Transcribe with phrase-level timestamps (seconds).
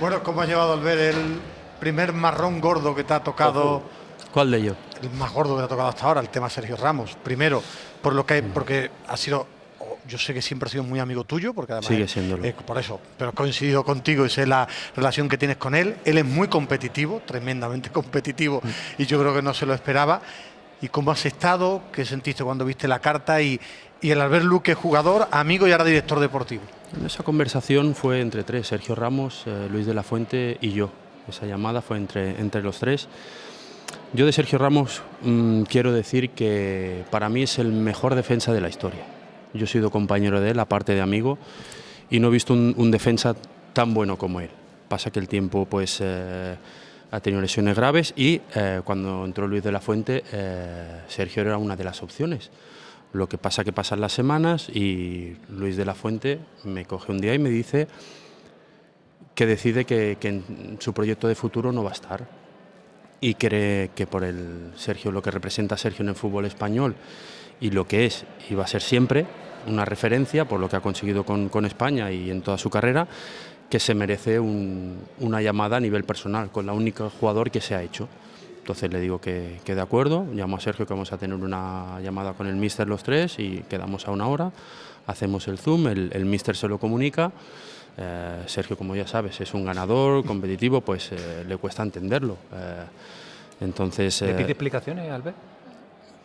[0.00, 1.40] Bueno, ¿cómo has llevado al ver el
[1.78, 3.82] primer marrón gordo que te ha tocado?
[4.32, 4.76] ¿Cuál de ellos?
[5.02, 7.18] El más gordo que te ha tocado hasta ahora, el tema Sergio Ramos.
[7.22, 7.62] Primero,
[8.00, 9.46] por lo que porque ha sido
[10.08, 12.42] yo sé que siempre ha sido muy amigo tuyo, porque además sigue siéndolo.
[12.44, 14.66] Eh, por eso, pero he coincidido contigo y sé la
[14.96, 15.96] relación que tienes con él.
[16.06, 18.62] Él es muy competitivo, tremendamente competitivo,
[18.96, 20.22] y yo creo que no se lo esperaba.
[20.80, 21.82] ¿Y cómo has estado?
[21.92, 23.42] ¿Qué sentiste cuando viste la carta?
[23.42, 23.60] Y,
[24.00, 26.62] y el Albert Luque, jugador, amigo y ahora director deportivo.
[27.06, 30.90] Esa conversación fue entre tres, Sergio Ramos, eh, Luis de la Fuente y yo.
[31.28, 33.06] Esa llamada fue entre, entre los tres.
[34.12, 38.60] Yo de Sergio Ramos mmm, quiero decir que para mí es el mejor defensa de
[38.60, 39.04] la historia.
[39.54, 41.38] Yo he sido compañero de él, aparte de amigo,
[42.10, 43.36] y no he visto un, un defensa
[43.72, 44.50] tan bueno como él.
[44.88, 46.56] Pasa que el tiempo pues eh,
[47.12, 51.56] ha tenido lesiones graves y eh, cuando entró Luis de la Fuente, eh, Sergio era
[51.56, 52.50] una de las opciones.
[53.12, 57.20] Lo que pasa que pasan las semanas y Luis de la Fuente me coge un
[57.20, 57.88] día y me dice
[59.34, 62.28] que decide que, en su proyecto de futuro no va a estar
[63.20, 66.94] y cree que por el Sergio, lo que representa Sergio en el fútbol español
[67.60, 69.26] y lo que es y va a ser siempre
[69.66, 73.08] una referencia por lo que ha conseguido con, España y en toda su carrera,
[73.68, 77.74] que se merece un, una llamada a nivel personal con la única jugador que se
[77.74, 78.08] ha hecho.
[78.70, 81.98] Entonces le digo que, que, de acuerdo, llamo a Sergio que vamos a tener una
[82.00, 84.52] llamada con el míster los tres y quedamos a una hora,
[85.08, 87.32] hacemos el Zoom, el, el míster se lo comunica.
[87.98, 92.36] Eh, Sergio, como ya sabes, es un ganador, competitivo, pues eh, le cuesta entenderlo.
[92.54, 92.84] Eh,
[93.62, 95.36] entonces, ¿Le pide explicaciones, Albert?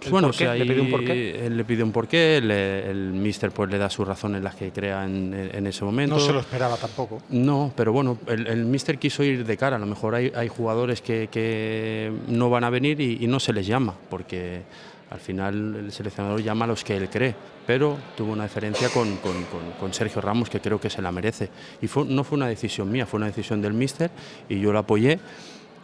[0.10, 1.46] Bueno, si ¿Le pide un porqué?
[1.46, 4.72] Él le pide un porqué, el, el míster pues le da sus razones las que
[4.72, 6.16] crea en, en, ese momento.
[6.16, 7.22] No se lo esperaba tampoco.
[7.30, 9.76] No, pero bueno, el, el míster quiso ir de cara.
[9.76, 13.40] A lo mejor hay, hay jugadores que, que, no van a venir y, y, no
[13.40, 14.62] se les llama, porque
[15.10, 17.36] al final el seleccionador llama a los que él cree.
[17.66, 21.12] Pero tuvo una diferencia con, con, con, con Sergio Ramos que creo que se la
[21.12, 21.50] merece.
[21.82, 24.12] Y fue, no fue una decisión mía, fue una decisión del míster
[24.50, 25.20] y yo lo apoyé.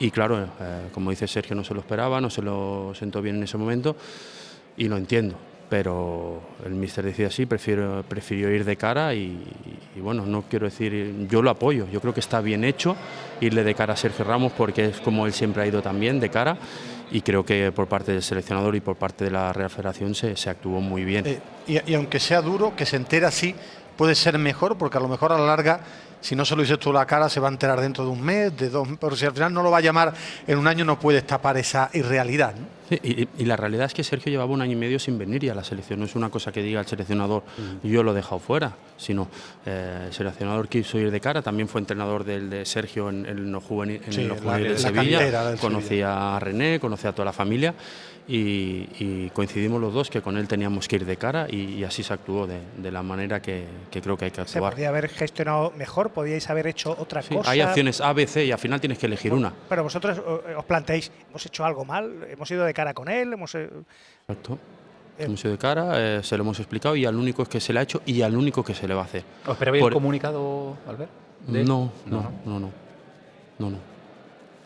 [0.02, 3.36] Y claro, eh, como dice Sergio, no se lo esperaba, no se lo sentó bien
[3.36, 3.96] en ese momento
[4.76, 5.36] y lo entiendo.
[5.70, 9.40] Pero el míster decía así, prefiero, prefirió ir de cara y,
[9.96, 12.96] y, bueno, no quiero decir, yo lo apoyo, yo creo que está bien hecho
[13.42, 16.30] irle de cara a Sergio Ramos porque es como él siempre ha ido también, de
[16.30, 16.58] cara,
[17.12, 20.36] y creo que por parte del seleccionador y por parte de la Real Federación se,
[20.36, 21.28] se actuó muy bien.
[21.28, 23.54] Eh, y, y aunque sea duro, que se entera así,
[23.98, 25.82] puede ser mejor porque a lo mejor a la larga
[26.22, 28.22] si no se lo dices tú la cara, se va a enterar dentro de un
[28.22, 30.14] mes, de dos, pero si al final no lo va a llamar
[30.48, 32.56] en un año, no puedes tapar esa irrealidad.
[32.56, 32.82] ¿no?
[32.90, 35.44] Sí, y, y, la realidad es que Sergio llevaba un año y medio sin venir
[35.44, 36.00] ya a la selección.
[36.00, 37.90] No es una cosa que diga el seleccionador, -huh.
[37.90, 39.30] yo lo he dejado fuera, sino
[39.66, 41.42] eh, el seleccionador quiso ir de cara.
[41.42, 45.56] También fue entrenador del de Sergio en, en los juveniles, en sí, de Sevilla.
[45.62, 47.74] Conocía a René, conocía a toda la familia.
[48.28, 51.84] Y, y, coincidimos los dos que con él teníamos que ir de cara y, y
[51.84, 54.54] así se actuó de, de la manera que, que, creo que hay que actuar.
[54.54, 57.52] Se podría haber gestionado mejor, podíais haber hecho otra sí, cosa.
[57.52, 59.56] Hay acciones A, B, C y al final tienes que elegir bueno, una.
[59.70, 63.34] Pero vosotros eh, os planteáis, hemos hecho algo mal, hemos ido de cara con él,
[63.34, 63.56] hemos...
[63.56, 63.70] Eh,
[64.28, 64.58] Exacto.
[65.18, 65.26] Eh.
[65.26, 67.80] Hemos ido de cara, eh, se lo hemos explicado y al único que se le
[67.80, 69.24] ha hecho y al único que se le va a hacer.
[69.46, 69.94] ¿Os esperabais Por...
[69.94, 71.12] comunicado, Albert?
[71.48, 72.72] No, no, no, no, no,
[73.60, 73.78] no, no.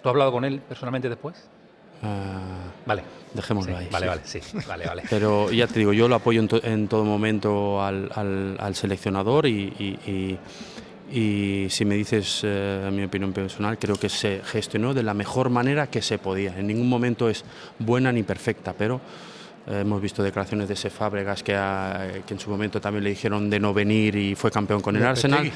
[0.01, 1.49] ¿Tú has hablado con él personalmente después?
[2.01, 3.03] Uh, vale.
[3.33, 3.89] Dejémoslo sí, ahí.
[3.91, 4.39] Vale, sí.
[4.39, 4.67] vale, sí.
[4.67, 5.03] Vale, vale.
[5.09, 8.75] Pero ya te digo, yo lo apoyo en, to en todo momento al, al, al
[8.75, 10.39] seleccionador y, y, y,
[11.11, 15.49] y, si me dices eh, mi opinión personal, creo que se gestionó de la mejor
[15.49, 16.57] manera que se podía.
[16.57, 17.43] En ningún momento es
[17.79, 18.99] buena ni perfecta, pero
[19.67, 23.59] eh, hemos visto declaraciones de ese Fábregas que, en su momento también le dijeron de
[23.59, 25.51] no venir y fue campeón con el Arsenal.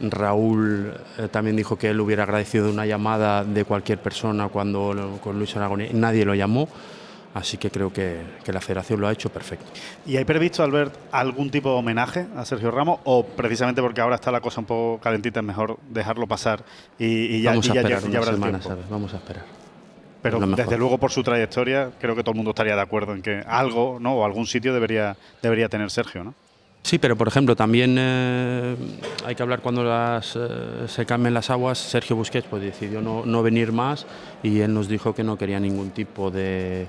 [0.00, 5.38] Raúl eh, también dijo que él hubiera agradecido una llamada de cualquier persona cuando con
[5.38, 6.68] Luis Aragonés nadie lo llamó.
[7.32, 9.66] Así que creo que, que, la federación lo ha hecho perfecto.
[10.04, 13.00] ¿Y hay previsto, Albert, algún tipo de homenaje a Sergio Ramos?
[13.04, 16.64] ¿O precisamente porque ahora está la cosa un poco calentita, es mejor dejarlo pasar
[16.98, 18.68] y, y ya, Vamos y a ya, ya, una habrá semana, tiempo?
[18.68, 18.88] ¿sabes?
[18.88, 19.44] Vamos a esperar.
[20.22, 23.22] Pero desde luego por su trayectoria, creo que todo el mundo estaría de acuerdo en
[23.22, 24.16] que algo, ¿no?
[24.16, 26.34] O algún sitio debería, debería tener Sergio, ¿no?
[26.82, 28.74] Sí, pero por ejemplo, también eh,
[29.26, 31.78] hay que hablar cuando las, eh, se cambien las aguas.
[31.78, 34.06] Sergio Busquets pues, decidió no, no, venir más
[34.42, 36.88] y él nos dijo que no quería ningún tipo de.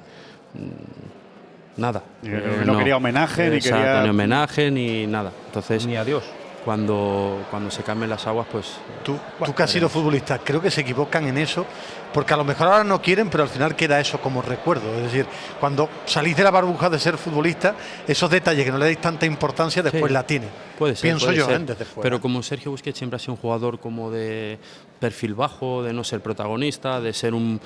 [1.77, 2.03] Nada.
[2.23, 4.03] Eh, no, no, quería homenaje, ni quería.
[4.03, 5.31] Ni homenaje, ni nada.
[5.47, 6.23] Entonces, ni adiós.
[6.65, 8.73] Cuando, cuando se cambien las aguas, pues.
[9.03, 11.65] Tú, tú que has sido futbolista, creo que se equivocan en eso,
[12.13, 14.95] porque a lo mejor ahora no quieren, pero al final queda eso como recuerdo.
[14.97, 15.25] Es decir,
[15.59, 17.73] cuando salís de la burbuja de ser futbolista,
[18.07, 20.47] esos detalles que no le dais tanta importancia, después sí, la tiene.
[20.77, 21.01] Puede ser.
[21.01, 21.61] Pienso puede yo, ser.
[21.61, 21.65] ¿eh?
[21.65, 22.03] desde fuera.
[22.03, 24.59] Pero como Sergio Busquets siempre ha sido un jugador como de
[24.99, 27.59] perfil bajo, de no ser protagonista, de ser un,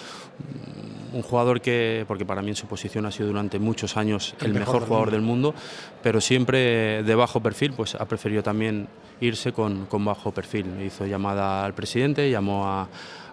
[1.15, 4.47] un jugador que, porque para mí en su posición ha sido durante muchos años el,
[4.47, 5.55] El mejor mejor, del jugador del mundo,
[6.03, 8.87] pero siempre de bajo perfil, pues ha preferido también
[9.21, 10.65] irse con, con bajo perfil.
[10.85, 12.89] Hizo llamada al presidente, llamó a,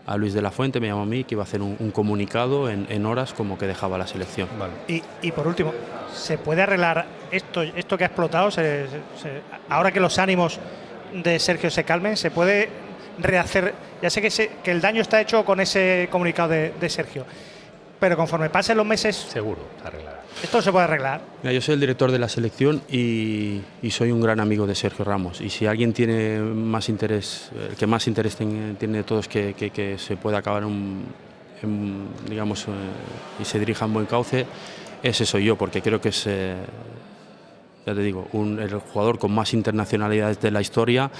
[0.07, 1.91] a Luis de la Fuente, me llamó a mí, que iba a hacer un, un
[1.91, 4.49] comunicado en, en horas como que dejaba la selección.
[4.59, 4.73] Vale.
[4.89, 5.73] Y, y por último,
[6.15, 8.51] ¿se puede arreglar esto, esto que ha explotado?
[8.53, 10.61] Se- se- se- ahora que los ánimos
[11.13, 12.69] de Sergio se calmen, ¿se puede
[13.19, 13.75] rehacer?
[14.01, 17.25] Ya sé que, se- que el daño está hecho con ese comunicado de, de Sergio,
[18.03, 20.23] pero conforme pasen los meses, Seguro, se arreglará.
[20.43, 21.21] esto se puede arreglar.
[21.41, 24.75] Mira, yo soy el director de la selección y, y soy un gran amigo de
[24.75, 25.41] Sergio Ramos.
[25.41, 29.55] Y si alguien tiene más interés, el que más interés ten- tiene de todos que,
[29.55, 31.05] que- que se pueda acabar un,
[31.63, 32.71] en, digamos, eh,
[33.41, 34.47] y se dirija en buen cauce,
[35.01, 36.57] ese soy yo, porque creo que es, eh,
[37.87, 41.11] ya te digo, un- el jugador con más internacionalidades de la historia.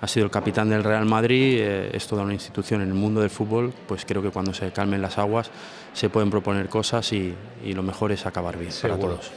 [0.00, 3.20] Ha sido el capitán del Real Madrid, eh, es toda una institución en el mundo
[3.20, 5.50] del fútbol, pues creo que cuando se calmen las aguas
[5.92, 7.34] se pueden proponer cosas y,
[7.64, 9.32] y lo mejor es acabar bien para todos.